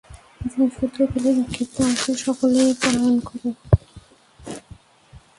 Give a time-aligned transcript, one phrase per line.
[0.51, 3.49] জিনিসপত্র ফেলে বিক্ষিপ্ত অবস্থায় সকলেই পলায়ন করে।